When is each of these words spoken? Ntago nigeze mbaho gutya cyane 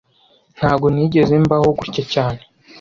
Ntago 0.57 0.85
nigeze 0.93 1.33
mbaho 1.45 1.67
gutya 1.79 2.03
cyane 2.13 2.41